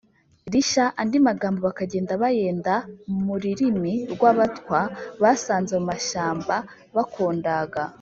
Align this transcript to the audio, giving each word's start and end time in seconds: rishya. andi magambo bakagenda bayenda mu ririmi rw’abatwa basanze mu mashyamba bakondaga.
rishya. 0.51 0.85
andi 1.01 1.17
magambo 1.27 1.59
bakagenda 1.67 2.13
bayenda 2.23 2.75
mu 3.25 3.35
ririmi 3.43 3.93
rw’abatwa 4.13 4.79
basanze 5.23 5.71
mu 5.79 5.85
mashyamba 5.91 6.55
bakondaga. 6.97 7.81